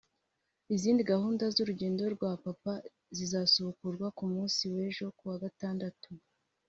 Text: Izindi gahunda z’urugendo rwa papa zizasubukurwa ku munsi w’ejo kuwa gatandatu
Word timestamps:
Izindi 0.75 1.01
gahunda 1.11 1.43
z’urugendo 1.53 2.01
rwa 2.15 2.31
papa 2.45 2.73
zizasubukurwa 3.17 4.07
ku 4.17 4.23
munsi 4.33 4.61
w’ejo 4.73 5.05
kuwa 5.17 5.35
gatandatu 5.45 6.09